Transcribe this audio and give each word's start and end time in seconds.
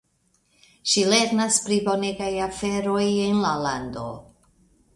Ŝi 0.93 1.03
lernas 1.11 1.59
pri 1.67 1.77
bonegaj 1.89 2.31
aferoj 2.47 3.05
en 3.29 3.39
la 3.45 3.55
lando. 3.67 4.07